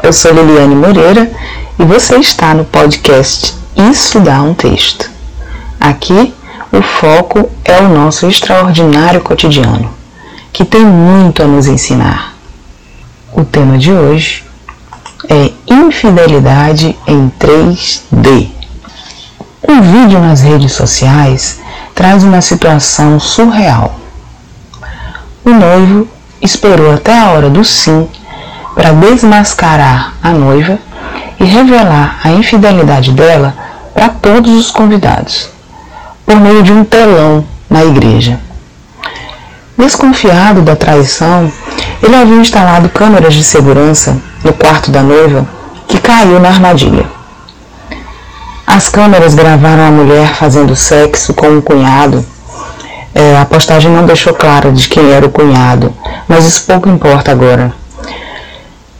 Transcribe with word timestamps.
Eu 0.00 0.12
sou 0.12 0.32
Liliane 0.32 0.76
Moreira 0.76 1.30
e 1.78 1.84
você 1.84 2.16
está 2.16 2.54
no 2.54 2.64
podcast 2.64 3.54
Isso 3.76 4.20
Dá 4.20 4.40
um 4.42 4.54
Texto. 4.54 5.10
Aqui 5.80 6.32
o 6.72 6.80
foco 6.80 7.50
é 7.64 7.78
o 7.80 7.88
nosso 7.88 8.26
extraordinário 8.26 9.20
cotidiano, 9.20 9.92
que 10.52 10.64
tem 10.64 10.84
muito 10.84 11.42
a 11.42 11.46
nos 11.46 11.66
ensinar. 11.66 12.34
O 13.32 13.44
tema 13.44 13.76
de 13.76 13.92
hoje 13.92 14.44
é 15.28 15.50
infidelidade 15.66 16.96
em 17.06 17.30
3D. 17.38 18.48
Um 19.68 19.82
vídeo 19.82 20.20
nas 20.20 20.40
redes 20.40 20.72
sociais 20.72 21.60
traz 21.94 22.22
uma 22.22 22.40
situação 22.40 23.18
surreal. 23.18 23.98
O 25.44 25.50
noivo 25.50 26.08
esperou 26.40 26.94
até 26.94 27.18
a 27.18 27.30
hora 27.30 27.50
do 27.50 27.64
sim 27.64 28.08
para 28.78 28.92
desmascarar 28.92 30.14
a 30.22 30.30
noiva 30.30 30.78
e 31.40 31.44
revelar 31.44 32.20
a 32.22 32.30
infidelidade 32.30 33.10
dela 33.10 33.52
para 33.92 34.08
todos 34.08 34.52
os 34.52 34.70
convidados, 34.70 35.48
por 36.24 36.36
meio 36.36 36.62
de 36.62 36.70
um 36.70 36.84
telão 36.84 37.44
na 37.68 37.84
igreja. 37.84 38.38
Desconfiado 39.76 40.62
da 40.62 40.76
traição, 40.76 41.52
ele 42.00 42.14
havia 42.14 42.36
instalado 42.36 42.88
câmeras 42.88 43.34
de 43.34 43.42
segurança 43.42 44.16
no 44.44 44.52
quarto 44.52 44.92
da 44.92 45.02
noiva 45.02 45.44
que 45.88 45.98
caiu 45.98 46.38
na 46.38 46.48
armadilha. 46.48 47.06
As 48.64 48.88
câmeras 48.88 49.34
gravaram 49.34 49.88
a 49.88 49.90
mulher 49.90 50.36
fazendo 50.36 50.76
sexo 50.76 51.34
com 51.34 51.48
um 51.48 51.60
cunhado. 51.60 52.24
É, 53.12 53.36
a 53.38 53.44
postagem 53.44 53.90
não 53.90 54.06
deixou 54.06 54.34
claro 54.34 54.70
de 54.70 54.88
quem 54.88 55.10
era 55.10 55.26
o 55.26 55.30
cunhado, 55.30 55.92
mas 56.28 56.46
isso 56.46 56.64
pouco 56.64 56.88
importa 56.88 57.32
agora. 57.32 57.72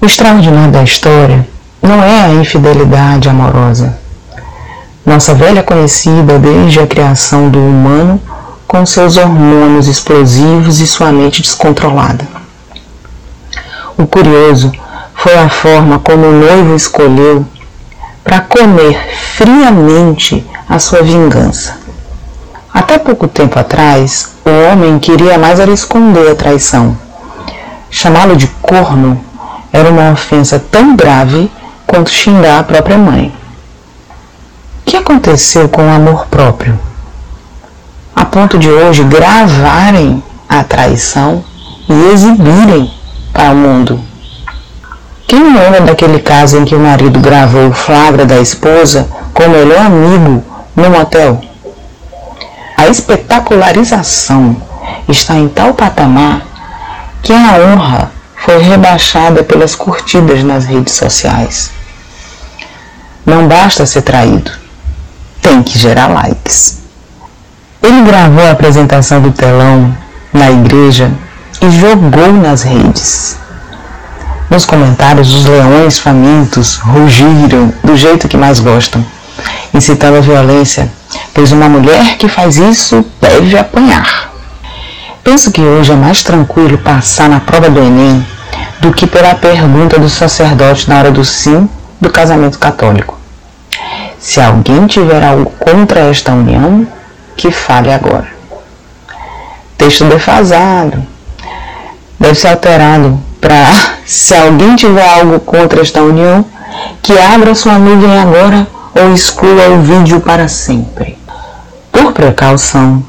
O 0.00 0.06
extraordinário 0.06 0.70
da 0.70 0.84
história 0.84 1.44
não 1.82 2.00
é 2.00 2.26
a 2.26 2.32
infidelidade 2.32 3.28
amorosa. 3.28 3.98
Nossa 5.04 5.34
velha 5.34 5.60
conhecida 5.60 6.38
desde 6.38 6.78
a 6.78 6.86
criação 6.86 7.48
do 7.48 7.58
humano 7.58 8.22
com 8.68 8.86
seus 8.86 9.16
hormônios 9.16 9.88
explosivos 9.88 10.78
e 10.78 10.86
sua 10.86 11.10
mente 11.10 11.42
descontrolada. 11.42 12.24
O 13.96 14.06
curioso 14.06 14.70
foi 15.16 15.36
a 15.36 15.48
forma 15.48 15.98
como 15.98 16.26
o 16.26 16.32
noivo 16.32 16.76
escolheu 16.76 17.44
para 18.22 18.40
comer 18.40 18.96
friamente 19.34 20.46
a 20.68 20.78
sua 20.78 21.02
vingança. 21.02 21.76
Até 22.72 22.98
pouco 22.98 23.26
tempo 23.26 23.58
atrás, 23.58 24.34
o 24.44 24.70
homem 24.70 25.00
queria 25.00 25.36
mais 25.38 25.58
era 25.58 25.72
esconder 25.72 26.30
a 26.30 26.36
traição. 26.36 26.96
Chamá-lo 27.90 28.36
de 28.36 28.46
corno 28.62 29.24
era 29.72 29.90
uma 29.90 30.12
ofensa 30.12 30.62
tão 30.70 30.96
grave 30.96 31.50
quanto 31.86 32.10
xingar 32.10 32.60
a 32.60 32.64
própria 32.64 32.98
mãe. 32.98 33.32
O 34.80 34.90
que 34.90 34.96
aconteceu 34.96 35.68
com 35.68 35.86
o 35.86 35.90
amor 35.90 36.26
próprio? 36.26 36.78
A 38.14 38.24
ponto 38.24 38.58
de 38.58 38.68
hoje 38.68 39.04
gravarem 39.04 40.22
a 40.48 40.64
traição 40.64 41.44
e 41.88 42.12
exibirem 42.12 42.90
para 43.32 43.52
o 43.52 43.56
mundo. 43.56 44.00
Quem 45.26 45.54
lembra 45.54 45.82
daquele 45.82 46.18
caso 46.20 46.56
em 46.56 46.64
que 46.64 46.74
o 46.74 46.80
marido 46.80 47.20
gravou 47.20 47.68
o 47.68 47.72
flagra 47.72 48.24
da 48.24 48.40
esposa 48.40 49.08
com 49.34 49.44
o 49.44 49.50
melhor 49.50 49.86
amigo 49.86 50.42
no 50.74 50.90
motel? 50.90 51.40
A 52.76 52.88
espetacularização 52.88 54.56
está 55.06 55.34
em 55.34 55.48
tal 55.48 55.74
patamar 55.74 56.42
que 57.22 57.32
a 57.32 57.58
honra 57.58 58.17
foi 58.48 58.62
rebaixada 58.62 59.44
pelas 59.44 59.74
curtidas 59.74 60.42
nas 60.42 60.64
redes 60.64 60.94
sociais. 60.94 61.70
Não 63.26 63.46
basta 63.46 63.84
ser 63.84 64.00
traído, 64.00 64.50
tem 65.42 65.62
que 65.62 65.78
gerar 65.78 66.06
likes. 66.06 66.78
Ele 67.82 68.00
gravou 68.00 68.42
a 68.42 68.52
apresentação 68.52 69.20
do 69.20 69.32
telão 69.32 69.94
na 70.32 70.50
igreja 70.50 71.12
e 71.60 71.70
jogou 71.70 72.32
nas 72.32 72.62
redes. 72.62 73.36
Nos 74.48 74.64
comentários, 74.64 75.30
os 75.30 75.44
leões 75.44 75.98
famintos 75.98 76.76
rugiram 76.76 77.70
do 77.84 77.98
jeito 77.98 78.28
que 78.28 78.36
mais 78.38 78.60
gostam, 78.60 79.04
incitando 79.74 80.16
a 80.16 80.22
violência, 80.22 80.90
pois 81.34 81.52
uma 81.52 81.68
mulher 81.68 82.16
que 82.16 82.30
faz 82.30 82.56
isso 82.56 83.04
deve 83.20 83.58
apanhar. 83.58 84.32
Penso 85.22 85.52
que 85.52 85.60
hoje 85.60 85.92
é 85.92 85.96
mais 85.96 86.22
tranquilo 86.22 86.78
passar 86.78 87.28
na 87.28 87.40
prova 87.40 87.68
do 87.68 87.80
Enem 87.80 88.37
do 88.80 88.92
que 88.92 89.06
pela 89.06 89.34
pergunta 89.34 89.98
do 89.98 90.08
sacerdote 90.08 90.88
na 90.88 90.98
hora 90.98 91.10
do 91.10 91.24
sim 91.24 91.68
do 92.00 92.10
casamento 92.10 92.58
católico. 92.58 93.18
Se 94.18 94.40
alguém 94.40 94.86
tiver 94.86 95.22
algo 95.22 95.50
contra 95.58 96.00
esta 96.00 96.32
união, 96.32 96.86
que 97.36 97.50
fale 97.50 97.92
agora. 97.92 98.28
Texto 99.76 100.04
defasado. 100.04 101.06
Deve 102.18 102.34
ser 102.34 102.48
alterado 102.48 103.20
para, 103.40 103.64
se 104.04 104.34
alguém 104.34 104.74
tiver 104.74 105.08
algo 105.08 105.38
contra 105.40 105.80
esta 105.80 106.02
união, 106.02 106.44
que 107.02 107.16
abra 107.18 107.54
sua 107.54 107.78
nuvem 107.78 108.18
agora 108.18 108.66
ou 108.94 109.14
exclua 109.14 109.68
o 109.68 109.82
vídeo 109.82 110.20
para 110.20 110.48
sempre. 110.48 111.16
Por 111.92 112.12
precaução, 112.12 113.04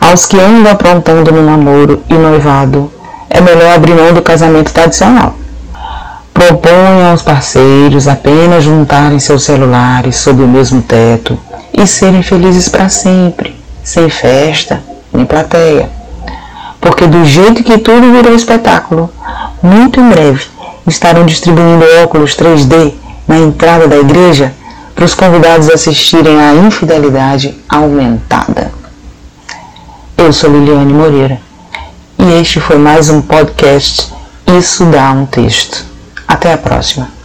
aos 0.00 0.26
que 0.26 0.38
andam 0.38 0.70
aprontando 0.70 1.32
no 1.32 1.42
namoro 1.42 2.02
e 2.08 2.14
noivado, 2.14 2.92
é 3.30 3.40
melhor 3.40 3.74
abrir 3.74 3.94
mão 3.94 4.12
do 4.12 4.22
casamento 4.22 4.72
tradicional. 4.72 5.34
Proponha 6.32 7.10
aos 7.10 7.22
parceiros 7.22 8.06
apenas 8.06 8.64
juntarem 8.64 9.18
seus 9.18 9.42
celulares 9.44 10.16
sob 10.16 10.42
o 10.42 10.48
mesmo 10.48 10.82
teto 10.82 11.38
e 11.72 11.86
serem 11.86 12.22
felizes 12.22 12.68
para 12.68 12.88
sempre, 12.88 13.56
sem 13.82 14.08
festa 14.10 14.82
nem 15.12 15.24
plateia. 15.24 15.88
Porque 16.80 17.06
do 17.06 17.24
jeito 17.24 17.64
que 17.64 17.78
tudo 17.78 18.12
virou 18.12 18.34
espetáculo, 18.34 19.10
muito 19.62 19.98
em 19.98 20.08
breve 20.08 20.44
estarão 20.86 21.24
distribuindo 21.26 21.84
óculos 22.04 22.36
3D 22.36 22.92
na 23.26 23.38
entrada 23.38 23.88
da 23.88 23.96
igreja 23.96 24.52
para 24.94 25.04
os 25.04 25.14
convidados 25.14 25.68
assistirem 25.68 26.38
à 26.40 26.54
infidelidade 26.54 27.56
aumentada. 27.68 28.70
Eu 30.16 30.32
sou 30.32 30.50
Liliane 30.50 30.92
Moreira 30.92 31.45
e 32.18 32.40
este 32.40 32.60
foi 32.60 32.78
mais 32.78 33.08
um 33.08 33.20
podcast 33.20 34.12
Isso 34.58 34.84
dá 34.86 35.10
um 35.10 35.26
texto. 35.26 35.84
Até 36.26 36.52
a 36.52 36.58
próxima. 36.58 37.15